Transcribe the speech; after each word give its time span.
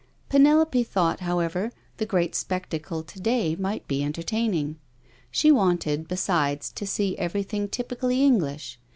Penelope 0.29 0.81
thought, 0.81 1.19
however, 1.19 1.71
the 1.97 2.07
great 2.07 2.33
spectacle 2.33 3.03
to 3.03 3.19
day 3.19 3.55
might 3.55 3.87
be 3.87 4.03
entertaining; 4.03 4.79
she 5.29 5.51
wanted, 5.51 6.07
besides, 6.07 6.71
to 6.71 6.87
see 6.87 7.15
every 7.19 7.43
thing 7.43 7.67
typically 7.67 8.23
English. 8.23 8.79